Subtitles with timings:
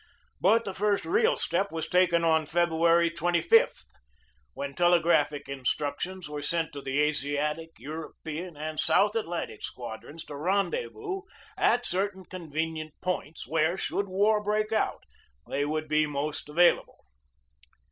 [0.39, 3.83] But the first real step was taken on February 25,
[4.55, 11.21] when telegraphic instructions were sent to the Asiatic, European, and South Atlantic Squadrons to rendezvous
[11.55, 15.03] at certain convenient points where, should war break out,
[15.47, 17.05] they would be most available.